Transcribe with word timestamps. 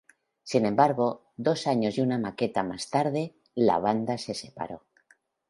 Sin 0.43 0.65
embargo, 0.65 1.29
dos 1.37 1.67
años 1.67 1.95
y 1.95 2.01
una 2.01 2.17
maqueta 2.17 2.63
más 2.63 2.89
tarde, 2.89 3.35
la 3.53 3.77
banda 3.77 4.17
se 4.17 4.33
separó. 4.33 4.81